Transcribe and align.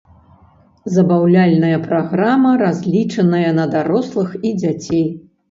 Забаўляльная 0.95 1.77
праграма 1.87 2.55
разлічаная 2.63 3.53
на 3.61 3.69
дарослых 3.77 4.35
і 4.47 4.55
дзяцей. 4.65 5.07